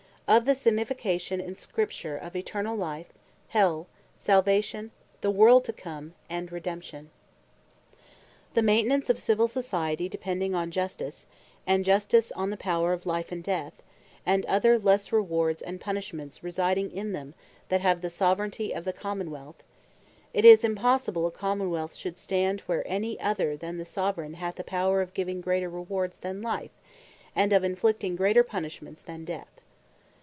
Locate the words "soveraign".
23.83-24.35